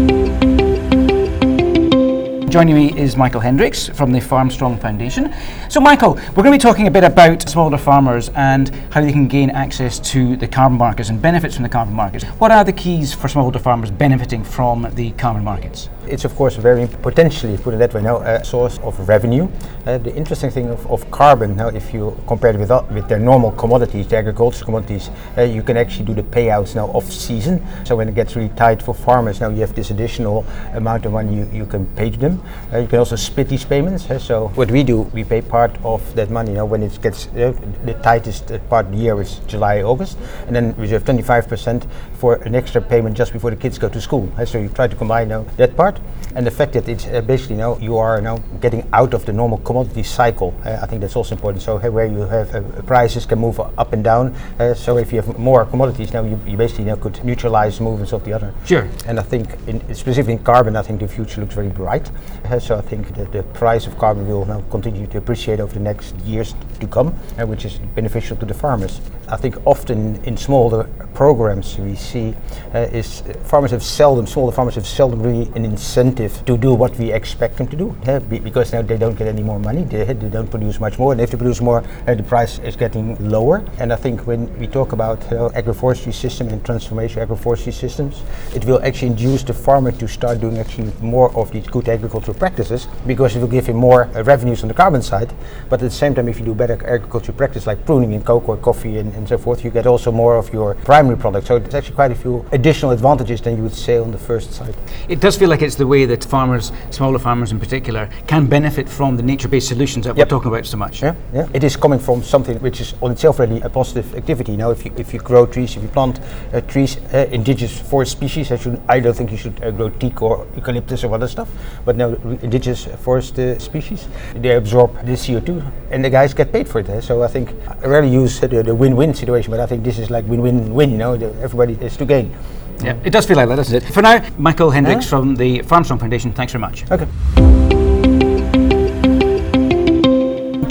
Joining 2.51 2.75
me 2.75 2.99
is 2.99 3.15
Michael 3.15 3.39
Hendricks 3.39 3.87
from 3.87 4.11
the 4.11 4.19
Farmstrong 4.19 4.77
Foundation. 4.81 5.33
So, 5.69 5.79
Michael, 5.79 6.15
we're 6.35 6.43
going 6.43 6.47
to 6.47 6.51
be 6.51 6.57
talking 6.57 6.85
a 6.85 6.91
bit 6.91 7.05
about 7.05 7.47
smaller 7.47 7.77
farmers 7.77 8.27
and 8.35 8.67
how 8.91 8.99
they 8.99 9.13
can 9.13 9.29
gain 9.29 9.49
access 9.51 9.99
to 10.11 10.35
the 10.35 10.49
carbon 10.49 10.77
markets 10.77 11.07
and 11.07 11.21
benefits 11.21 11.55
from 11.55 11.63
the 11.63 11.69
carbon 11.69 11.93
markets. 11.93 12.25
What 12.25 12.51
are 12.51 12.65
the 12.65 12.73
keys 12.73 13.13
for 13.13 13.29
smallholder 13.29 13.61
farmers 13.61 13.89
benefiting 13.89 14.43
from 14.43 14.85
the 14.95 15.11
carbon 15.11 15.45
markets? 15.45 15.87
It's 16.07 16.25
of 16.25 16.35
course 16.35 16.57
very 16.57 16.87
potentially, 16.87 17.57
put 17.57 17.73
it 17.73 17.77
that 17.77 17.93
way, 17.93 18.01
now 18.01 18.17
a 18.17 18.43
source 18.43 18.79
of 18.79 19.07
revenue. 19.07 19.47
Uh, 19.85 19.97
the 19.97 20.13
interesting 20.13 20.49
thing 20.49 20.67
of, 20.69 20.85
of, 20.91 21.09
carbon, 21.09 21.55
now 21.55 21.69
if 21.69 21.93
you 21.93 22.17
compare 22.27 22.53
it 22.53 22.59
with, 22.59 22.69
uh, 22.69 22.83
with 22.91 23.07
their 23.07 23.19
normal 23.19 23.51
commodities, 23.51 24.07
the 24.07 24.17
agricultural 24.17 24.65
commodities, 24.65 25.09
uh, 25.37 25.43
you 25.43 25.63
can 25.63 25.77
actually 25.77 26.05
do 26.05 26.13
the 26.13 26.23
payouts 26.23 26.75
now 26.75 26.87
off 26.87 27.09
season. 27.09 27.65
So 27.85 27.95
when 27.95 28.09
it 28.09 28.15
gets 28.15 28.35
really 28.35 28.49
tight 28.49 28.81
for 28.81 28.93
farmers, 28.93 29.39
now 29.39 29.49
you 29.49 29.61
have 29.61 29.73
this 29.73 29.89
additional 29.91 30.45
amount 30.73 31.05
of 31.05 31.13
money 31.13 31.35
you, 31.35 31.49
you 31.53 31.65
can 31.65 31.85
pay 31.95 32.09
to 32.09 32.17
them. 32.17 32.40
Uh, 32.73 32.79
you 32.79 32.87
can 32.87 32.99
also 32.99 33.15
split 33.15 33.49
these 33.49 33.65
payments. 33.65 34.09
Uh, 34.09 34.19
so 34.19 34.47
what 34.49 34.71
we 34.71 34.83
do, 34.83 35.01
we 35.13 35.23
pay 35.23 35.41
part 35.41 35.75
of 35.83 36.15
that 36.15 36.29
money. 36.29 36.51
You 36.51 36.57
know, 36.57 36.65
when 36.65 36.83
it 36.83 37.01
gets 37.01 37.27
uh, 37.27 37.53
the 37.85 37.93
tightest 38.03 38.47
part 38.69 38.85
of 38.87 38.91
the 38.91 38.97
year 38.97 39.19
is 39.21 39.39
July, 39.47 39.81
August, 39.81 40.17
and 40.47 40.55
then 40.55 40.75
reserve 40.77 41.03
25% 41.03 41.87
for 42.13 42.35
an 42.35 42.55
extra 42.55 42.81
payment 42.81 43.15
just 43.17 43.33
before 43.33 43.49
the 43.49 43.55
kids 43.55 43.77
go 43.77 43.89
to 43.89 44.01
school. 44.01 44.31
so 44.45 44.57
you 44.57 44.69
try 44.69 44.87
to 44.87 44.95
combine 44.95 45.27
you 45.27 45.35
know, 45.35 45.45
that 45.57 45.75
part 45.75 45.99
and 46.35 46.45
the 46.45 46.51
fact 46.51 46.73
that 46.73 46.87
it's 46.87 47.07
uh, 47.07 47.21
basically 47.21 47.55
you 47.55 47.61
know 47.61 47.77
you 47.79 47.97
are 47.97 48.17
you 48.17 48.23
now 48.23 48.37
getting 48.59 48.87
out 48.93 49.13
of 49.13 49.25
the 49.25 49.33
normal 49.33 49.57
commodity 49.59 50.03
cycle. 50.03 50.53
Uh, 50.63 50.79
I 50.81 50.85
think 50.85 51.01
that's 51.01 51.15
also 51.15 51.35
important. 51.35 51.63
So 51.63 51.77
where 51.77 52.05
you 52.05 52.21
have 52.21 52.55
uh, 52.55 52.61
prices 52.83 53.25
can 53.25 53.39
move 53.39 53.59
up 53.59 53.93
and 53.93 54.03
down. 54.03 54.35
so 54.75 54.97
if 54.97 55.11
you 55.11 55.21
have 55.21 55.37
more 55.37 55.65
commodities 55.65 56.13
now, 56.13 56.23
you, 56.23 56.39
you 56.45 56.57
basically 56.57 56.85
you 56.85 56.91
know, 56.91 56.97
could 56.97 57.23
neutralize 57.23 57.79
movements 57.79 58.13
of 58.13 58.23
the 58.23 58.33
other. 58.33 58.53
Sure. 58.65 58.87
And 59.07 59.19
I 59.19 59.23
think 59.23 59.57
in, 59.67 59.81
specifically 59.93 60.33
in 60.33 60.43
carbon, 60.43 60.75
I 60.75 60.81
think 60.81 60.99
the 60.99 61.07
future 61.07 61.41
looks 61.41 61.55
very 61.55 61.69
bright. 61.69 62.09
So 62.59 62.77
I 62.77 62.81
think 62.81 63.15
that 63.15 63.31
the 63.31 63.43
price 63.43 63.87
of 63.87 63.97
carbon 63.97 64.27
will 64.27 64.45
now 64.45 64.61
continue 64.69 65.07
to 65.07 65.17
appreciate 65.17 65.59
over 65.59 65.73
the 65.73 65.79
next 65.79 66.15
years 66.19 66.55
to 66.79 66.87
come, 66.87 67.11
which 67.47 67.65
is 67.65 67.77
beneficial 67.95 68.37
to 68.37 68.45
the 68.45 68.53
farmers. 68.53 68.99
I 69.31 69.37
think 69.37 69.55
often 69.65 70.21
in 70.25 70.35
smaller 70.35 70.89
programs 71.13 71.77
we 71.77 71.95
see 71.95 72.35
uh, 72.75 72.79
is 72.79 73.23
farmers 73.43 73.71
have 73.71 73.81
seldom, 73.81 74.27
smaller 74.27 74.51
farmers 74.51 74.75
have 74.75 74.85
seldom 74.85 75.23
really 75.23 75.49
an 75.55 75.63
incentive 75.63 76.43
to 76.45 76.57
do 76.57 76.73
what 76.73 76.97
we 76.97 77.13
expect 77.13 77.57
them 77.57 77.67
to 77.67 77.77
do 77.77 77.95
uh, 78.07 78.19
because 78.19 78.73
now 78.73 78.81
they 78.81 78.97
don't 78.97 79.17
get 79.17 79.27
any 79.27 79.41
more 79.41 79.59
money, 79.59 79.83
they, 79.83 80.03
they 80.03 80.29
don't 80.29 80.49
produce 80.49 80.81
much 80.81 80.99
more, 80.99 81.13
and 81.13 81.21
if 81.21 81.31
they 81.31 81.37
produce 81.37 81.61
more, 81.61 81.81
uh, 82.07 82.13
the 82.13 82.23
price 82.23 82.59
is 82.59 82.75
getting 82.75 83.15
lower. 83.29 83.63
And 83.79 83.93
I 83.93 83.95
think 83.95 84.27
when 84.27 84.41
we 84.59 84.67
talk 84.67 84.91
about 84.91 85.21
agroforestry 85.21 86.13
system 86.13 86.49
and 86.49 86.63
transformation 86.65 87.25
agroforestry 87.25 87.73
systems, 87.73 88.23
it 88.53 88.65
will 88.65 88.83
actually 88.83 89.09
induce 89.09 89.43
the 89.43 89.53
farmer 89.53 89.91
to 89.93 90.07
start 90.07 90.41
doing 90.41 90.57
actually 90.57 90.91
more 91.01 91.33
of 91.37 91.51
these 91.51 91.67
good 91.67 91.85
agricultural 92.21 92.39
practices 92.39 92.87
because 93.07 93.35
it 93.35 93.39
will 93.39 93.47
give 93.47 93.67
him 93.67 93.75
more 93.75 94.03
uh, 94.15 94.23
revenues 94.23 94.63
on 94.63 94.67
the 94.67 94.73
carbon 94.73 95.01
side. 95.01 95.33
But 95.69 95.81
at 95.81 95.89
the 95.89 95.95
same 95.95 96.13
time, 96.13 96.27
if 96.27 96.39
you 96.39 96.45
do 96.45 96.53
better 96.53 96.73
agricultural 96.85 97.37
practice 97.37 97.67
like 97.67 97.85
pruning 97.85 98.13
in 98.13 98.21
cocoa, 98.21 98.57
coffee, 98.57 98.99
and, 98.99 99.13
and 99.15 99.27
so 99.27 99.37
forth, 99.37 99.63
you 99.63 99.71
get 99.71 99.87
also 99.87 100.11
more 100.11 100.37
of 100.37 100.53
your 100.53 100.75
primary 100.75 101.17
product. 101.17 101.47
So 101.47 101.59
there's 101.59 101.73
actually 101.73 101.95
quite 101.95 102.11
a 102.11 102.15
few 102.15 102.45
additional 102.51 102.91
advantages 102.91 103.41
than 103.41 103.57
you 103.57 103.63
would 103.63 103.75
say 103.75 103.97
on 103.97 104.11
the 104.11 104.17
first 104.17 104.53
side. 104.53 104.75
It 105.09 105.19
does 105.19 105.37
feel 105.37 105.49
like 105.49 105.61
it's 105.61 105.75
the 105.75 105.87
way 105.87 106.05
that 106.05 106.23
farmers, 106.23 106.71
smaller 106.91 107.19
farmers 107.19 107.51
in 107.51 107.59
particular, 107.59 108.09
can 108.27 108.47
benefit 108.47 108.87
from 108.87 109.17
the 109.17 109.23
nature-based 109.23 109.67
solutions 109.67 110.05
that 110.05 110.17
yep. 110.17 110.27
we're 110.27 110.37
talking 110.37 110.51
about 110.51 110.65
so 110.65 110.77
much. 110.77 111.01
Yeah, 111.01 111.15
yeah. 111.33 111.47
It 111.53 111.63
is 111.63 111.75
coming 111.75 111.99
from 111.99 112.23
something 112.23 112.57
which 112.59 112.81
is 112.81 112.93
on 113.01 113.11
itself 113.11 113.39
really 113.39 113.61
a 113.61 113.69
positive 113.69 114.15
activity. 114.15 114.55
Now, 114.57 114.71
if 114.71 114.85
you 114.85 114.91
if 114.97 115.13
you 115.13 115.19
grow 115.19 115.45
trees, 115.45 115.75
if 115.75 115.83
you 115.83 115.89
plant 115.89 116.19
uh, 116.53 116.61
trees, 116.61 116.97
uh, 117.13 117.27
indigenous 117.31 117.79
forest 117.79 118.11
species, 118.11 118.51
I, 118.51 118.57
should, 118.57 118.81
I 118.87 118.99
don't 118.99 119.15
think 119.15 119.31
you 119.31 119.37
should 119.37 119.63
uh, 119.63 119.71
grow 119.71 119.89
teak 119.89 120.21
or 120.21 120.47
eucalyptus 120.55 121.03
or 121.03 121.13
other 121.13 121.27
stuff. 121.27 121.49
But 121.85 121.95
now, 121.95 122.10
indigenous 122.41 122.85
forest 122.85 123.37
uh, 123.39 123.59
species, 123.59 124.07
they 124.35 124.55
absorb 124.55 124.93
the 125.05 125.13
CO2, 125.13 125.71
and 125.91 126.03
the 126.03 126.09
guys 126.09 126.33
get 126.33 126.51
paid 126.51 126.67
for 126.67 126.79
it. 126.79 126.89
Eh? 126.89 127.01
So 127.01 127.23
I 127.23 127.27
think 127.27 127.53
I 127.83 127.87
rarely 127.87 128.09
use 128.09 128.39
the, 128.39 128.47
the 128.47 128.75
win-win 128.75 129.13
situation, 129.13 129.51
but 129.51 129.59
I 129.59 129.65
think 129.65 129.83
this 129.83 129.99
is 129.99 130.09
like 130.09 130.25
win-win-win. 130.27 130.91
You 130.91 130.97
know, 130.97 131.17
the, 131.17 131.33
everybody 131.41 131.73
is 131.73 131.97
to 131.97 132.05
gain. 132.05 132.35
Yeah, 132.83 132.97
it 133.03 133.11
does 133.11 133.25
feel 133.25 133.37
like 133.37 133.47
that, 133.49 133.55
doesn't 133.55 133.83
it? 133.83 133.93
For 133.93 134.01
now, 134.01 134.25
Michael 134.37 134.71
Hendricks 134.71 135.05
huh? 135.05 135.17
from 135.19 135.35
the 135.35 135.59
Farmstrong 135.59 135.99
Foundation, 135.99 136.31
thanks 136.33 136.53
very 136.53 136.61
much. 136.61 136.89
Okay. 136.91 137.07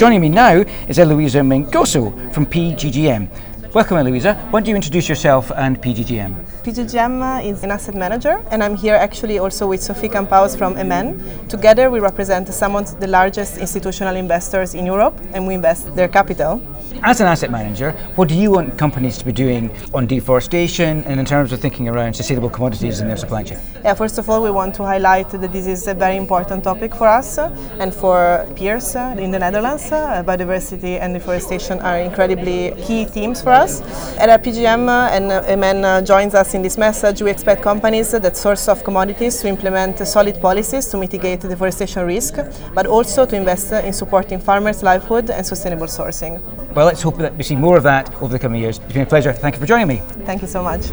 Joining 0.01 0.23
me 0.23 0.31
now 0.31 0.65
is 0.89 0.99
Eloisa 0.99 1.41
Mengoso 1.41 2.33
from 2.33 2.47
PGGM. 2.47 3.29
Welcome, 3.73 3.99
Eloisa. 3.99 4.35
Why 4.51 4.59
don't 4.59 4.67
you 4.67 4.75
introduce 4.75 5.09
yourself 5.09 5.53
and 5.55 5.81
PGGM? 5.81 6.35
PGGM 6.65 7.23
uh, 7.23 7.49
is 7.49 7.63
an 7.63 7.71
asset 7.71 7.95
manager, 7.95 8.43
and 8.51 8.65
I'm 8.65 8.75
here 8.75 8.97
actually 8.97 9.39
also 9.39 9.69
with 9.69 9.81
Sophie 9.81 10.09
Campaus 10.09 10.57
from 10.57 10.75
MN. 10.75 11.47
Together, 11.47 11.89
we 11.89 12.01
represent 12.01 12.53
some 12.53 12.75
of 12.75 12.99
the 12.99 13.07
largest 13.07 13.59
institutional 13.59 14.17
investors 14.17 14.75
in 14.75 14.87
Europe, 14.87 15.17
and 15.35 15.47
we 15.47 15.55
invest 15.55 15.95
their 15.95 16.09
capital. 16.09 16.61
As 17.03 17.21
an 17.21 17.27
asset 17.27 17.51
manager, 17.51 17.93
what 18.17 18.29
do 18.29 18.35
you 18.35 18.51
want 18.51 18.77
companies 18.77 19.17
to 19.19 19.25
be 19.25 19.33
doing 19.33 19.71
on 19.95 20.07
deforestation 20.07 21.03
and 21.05 21.19
in 21.19 21.25
terms 21.25 21.51
of 21.53 21.59
thinking 21.61 21.89
around 21.89 22.15
sustainable 22.15 22.51
commodities 22.51 23.01
in 23.01 23.09
their 23.09 23.17
supply 23.17 23.43
chain? 23.43 23.59
Yeah, 23.83 23.95
first 23.95 24.19
of 24.19 24.29
all, 24.29 24.43
we 24.43 24.51
want 24.51 24.75
to 24.75 24.85
highlight 24.85 25.31
that 25.31 25.51
this 25.51 25.67
is 25.67 25.87
a 25.89 25.95
very 25.95 26.17
important 26.17 26.63
topic 26.63 26.95
for 26.95 27.09
us 27.09 27.39
and 27.39 27.95
for 27.95 28.47
peers 28.55 28.95
in 28.95 29.31
the 29.31 29.39
Netherlands. 29.39 29.91
Uh, 29.91 30.23
biodiversity 30.27 31.01
and 31.01 31.15
deforestation 31.15 31.81
are 31.81 31.99
incredibly 31.99 32.73
key 32.83 33.07
themes 33.07 33.41
for 33.41 33.51
us. 33.51 33.81
At 34.19 34.29
PGGM 34.45 34.89
and 35.17 35.61
MN 35.61 36.05
joins 36.05 36.35
us 36.35 36.53
in 36.55 36.61
this 36.63 36.77
message, 36.77 37.23
we 37.23 37.31
expect 37.31 37.63
companies 37.63 38.11
that 38.11 38.37
source 38.37 38.69
of 38.69 38.85
commodities 38.85 39.41
to 39.41 39.49
implement 39.49 40.07
solid 40.07 40.41
policies 40.41 40.87
to 40.89 40.99
mitigate 40.99 41.41
deforestation 41.41 42.05
risk, 42.07 42.35
but 42.75 42.87
also 42.87 43.25
to 43.25 43.37
invest 43.37 43.73
in 43.73 43.93
supporting 43.93 44.39
farmers' 44.39 44.83
livelihood 44.83 45.31
and 45.31 45.47
sustainable 45.47 45.87
sourcing. 45.87 46.41
Well, 46.81 46.87
let's 46.87 47.03
hope 47.03 47.19
that 47.19 47.37
we 47.37 47.43
see 47.43 47.57
more 47.57 47.77
of 47.77 47.83
that 47.83 48.11
over 48.23 48.29
the 48.29 48.39
coming 48.39 48.63
years. 48.63 48.79
It's 48.79 48.95
been 48.95 49.03
a 49.03 49.07
pleasure. 49.07 49.35
Thank 49.35 49.55
you 49.55 49.61
for 49.61 49.67
joining 49.67 49.87
me. 49.87 49.97
Thank 50.25 50.41
you 50.41 50.49
so 50.49 50.63
much. 50.63 50.91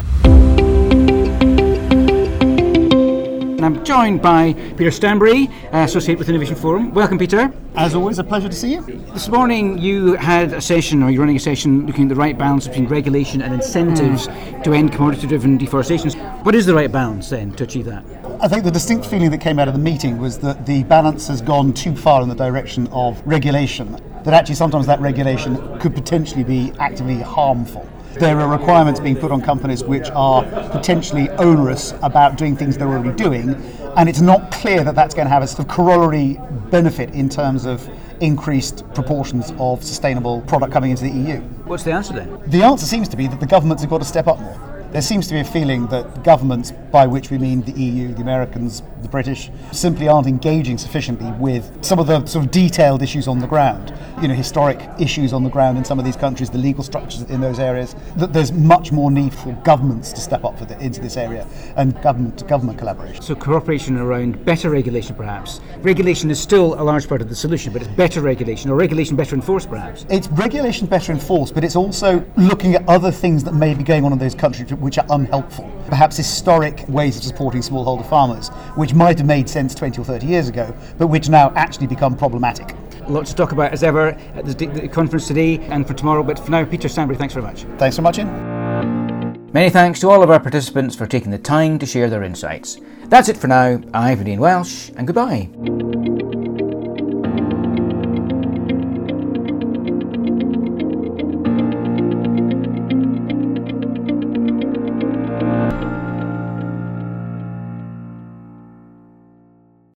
And 3.56 3.64
I'm 3.66 3.82
joined 3.86 4.22
by 4.22 4.52
Peter 4.76 4.92
Stanbury, 4.92 5.48
uh, 5.72 5.78
Associate 5.78 6.20
with 6.20 6.28
Innovation 6.28 6.58
Forum. 6.58 6.94
Welcome, 6.94 7.18
Peter. 7.18 7.54
As 7.76 7.96
always, 7.96 8.20
a 8.20 8.24
pleasure 8.26 8.50
to 8.50 8.54
see 8.54 8.74
you. 8.74 8.82
This 9.14 9.30
morning 9.30 9.78
you 9.78 10.16
had 10.16 10.52
a 10.52 10.60
session, 10.60 11.04
or 11.04 11.10
you're 11.10 11.22
running 11.22 11.38
a 11.38 11.40
session 11.40 11.86
looking 11.88 12.04
at 12.04 12.10
the 12.10 12.16
right 12.16 12.38
balance 12.38 12.68
between 12.68 12.88
regulation 12.90 13.42
and 13.42 13.54
incentives 13.54 14.28
Mm. 14.28 14.64
to 14.66 14.74
end 14.74 14.92
commodity 14.92 15.26
driven 15.28 15.58
deforestation. 15.58 16.12
What 16.44 16.54
is 16.54 16.66
the 16.66 16.74
right 16.76 16.92
balance 16.92 17.30
then 17.30 17.52
to 17.54 17.64
achieve 17.64 17.86
that? 17.86 18.04
I 18.40 18.48
think 18.48 18.64
the 18.64 18.70
distinct 18.72 19.08
feeling 19.08 19.32
that 19.32 19.42
came 19.42 19.58
out 19.58 19.68
of 19.68 19.74
the 19.74 19.80
meeting 19.80 20.20
was 20.20 20.38
that 20.40 20.68
the 20.68 20.84
balance 20.84 21.28
has 21.28 21.42
gone 21.42 21.74
too 21.74 21.96
far 21.96 22.22
in 22.22 22.30
the 22.30 22.36
direction 22.36 22.86
of 22.92 23.20
regulation, 23.26 24.00
that 24.24 24.34
actually 24.36 24.54
sometimes 24.54 24.86
that 24.86 25.00
regulation 25.00 25.80
could 25.80 25.96
potentially 25.96 26.44
be 26.44 26.72
actively 26.80 27.20
harmful. 27.20 27.90
There 28.14 28.40
are 28.40 28.48
requirements 28.48 29.00
being 29.00 29.16
put 29.16 29.32
on 29.32 29.42
companies 29.42 29.84
which 29.84 30.12
are 30.12 30.44
potentially 30.70 31.32
onerous 31.32 31.96
about 32.04 32.38
doing 32.38 32.56
things 32.56 32.78
they're 32.78 32.88
already 32.88 33.16
doing, 33.16 33.56
and 33.96 34.08
it's 34.08 34.22
not 34.22 34.52
clear 34.52 34.84
that 34.84 34.94
that's 34.94 35.16
going 35.16 35.26
to 35.26 35.34
have 35.34 35.42
a 35.42 35.48
sort 35.48 35.62
of 35.62 35.68
corollary 35.68 36.40
benefit 36.70 37.10
in 37.16 37.30
terms 37.30 37.66
of 37.66 37.90
increased 38.22 38.84
proportions 38.94 39.52
of 39.58 39.84
sustainable 39.84 40.42
product 40.42 40.72
coming 40.72 40.92
into 40.92 41.04
the 41.04 41.12
EU. 41.12 41.40
What's 41.66 41.84
the 41.84 41.92
answer 41.92 42.14
then? 42.14 42.40
The 42.46 42.62
answer 42.62 42.86
seems 42.86 43.08
to 43.10 43.18
be 43.18 43.26
that 43.28 43.40
the 43.40 43.48
governments 43.48 43.82
have 43.82 43.90
got 43.90 43.98
to 43.98 44.06
step 44.06 44.28
up 44.28 44.40
more. 44.40 44.77
There 44.92 45.02
seems 45.02 45.28
to 45.28 45.34
be 45.34 45.42
a 45.42 45.44
feeling 45.44 45.86
that 45.88 46.24
governments, 46.24 46.72
by 46.72 47.08
which 47.08 47.30
we 47.30 47.38
mean 47.38 47.62
the 47.62 47.74
EU, 47.74 48.14
the 48.14 48.22
Americans, 48.22 48.82
the 49.02 49.10
British, 49.10 49.52
simply 49.74 50.08
aren't 50.08 50.28
engaging 50.28 50.78
sufficiently 50.78 51.30
with 51.34 51.84
some 51.84 52.00
of 52.00 52.08
the 52.08 52.26
sort 52.26 52.46
of 52.46 52.52
detailed 52.52 53.02
issues 53.02 53.28
on 53.28 53.40
the 53.40 53.48
ground. 53.48 53.94
You 54.22 54.30
know, 54.30 54.34
historic 54.34 54.80
issues 54.98 55.34
on 55.34 55.44
the 55.44 55.50
ground 55.50 55.78
in 55.78 55.84
some 55.84 56.00
of 56.00 56.06
these 56.06 56.16
countries, 56.16 56.50
the 56.50 56.58
legal 56.58 56.86
structures 56.86 57.24
in 57.24 57.42
those 57.42 57.60
areas. 57.60 57.98
That 58.16 58.32
there's 58.32 58.54
much 58.54 58.94
more 58.94 59.12
need 59.12 59.34
for 59.34 59.52
governments 59.66 60.14
to 60.14 60.22
step 60.22 60.46
up 60.46 60.58
for 60.58 60.64
the, 60.64 60.80
into 60.80 61.02
this 61.02 61.18
area 61.18 61.46
and 61.76 62.02
government 62.02 62.40
to 62.40 62.46
government 62.46 62.80
collaboration. 62.80 63.22
So, 63.22 63.36
cooperation 63.36 63.98
around 63.98 64.44
better 64.46 64.70
regulation, 64.70 65.16
perhaps. 65.16 65.60
Regulation 65.80 66.32
is 66.32 66.40
still 66.40 66.82
a 66.82 66.84
large 66.84 67.10
part 67.10 67.22
of 67.22 67.28
the 67.28 67.36
solution, 67.36 67.74
but 67.74 67.82
it's 67.82 67.92
better 67.92 68.22
regulation, 68.22 68.72
or 68.72 68.76
regulation 68.76 69.18
better 69.18 69.36
enforced, 69.36 69.70
perhaps. 69.70 70.06
It's 70.10 70.30
regulation 70.30 70.88
better 70.88 71.12
enforced, 71.12 71.54
but 71.54 71.66
it's 71.66 71.76
also 71.76 72.26
looking 72.38 72.76
at 72.76 72.88
other 72.88 73.12
things 73.12 73.44
that 73.44 73.54
may 73.54 73.74
be 73.74 73.84
going 73.84 74.06
on 74.06 74.14
in 74.14 74.18
those 74.18 74.34
countries 74.34 74.72
which 74.88 74.98
are 74.98 75.06
unhelpful. 75.10 75.70
Perhaps 75.88 76.16
historic 76.16 76.86
ways 76.88 77.18
of 77.18 77.24
supporting 77.24 77.60
smallholder 77.60 78.08
farmers, 78.10 78.48
which 78.76 78.94
might 78.94 79.18
have 79.18 79.28
made 79.28 79.50
sense 79.50 79.76
20 79.76 80.00
or 80.00 80.06
30 80.06 80.26
years 80.26 80.48
ago, 80.48 80.74
but 80.98 81.08
which 81.08 81.28
now 81.28 81.52
actually 81.58 81.88
become 81.88 82.16
problematic. 82.16 82.74
Lots 83.10 83.32
to 83.32 83.36
talk 83.36 83.52
about 83.52 83.74
as 83.74 83.84
ever 83.84 84.12
at 84.36 84.46
the, 84.46 84.66
the 84.66 84.88
conference 84.88 85.28
today 85.28 85.58
and 85.60 85.86
for 85.86 85.94
tomorrow, 85.94 86.24
but 86.24 86.40
for 86.40 86.52
now, 86.52 86.64
Peter 86.64 86.88
Stanbury, 86.88 87.18
thanks 87.18 87.34
very 87.34 87.46
much. 87.46 87.64
Thanks 87.78 87.98
so 87.98 88.02
much, 88.02 88.18
Ian. 88.18 89.52
Many 89.52 89.70
thanks 89.70 90.00
to 90.00 90.10
all 90.10 90.24
of 90.24 90.32
our 90.32 90.40
participants 90.40 90.96
for 90.96 91.06
taking 91.06 91.32
the 91.32 91.38
time 91.38 91.80
to 91.80 91.86
share 91.86 92.10
their 92.10 92.24
insights. 92.24 92.80
That's 93.08 93.28
it 93.28 93.36
for 93.36 93.48
now. 93.48 93.82
I've 93.94 94.20
been 94.20 94.30
Ian 94.30 94.40
Welsh, 94.40 94.90
and 94.96 95.06
goodbye. 95.06 95.50